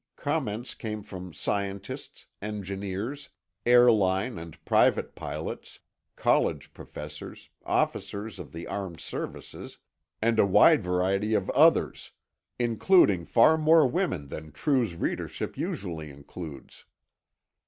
[0.17, 3.29] Comments came from scientists, engineers,
[3.67, 5.79] airline and private pilots,
[6.15, 9.77] college professors, officers of the armed services,
[10.19, 16.85] and a wide variety of others—including far more women than True's readership usually includes.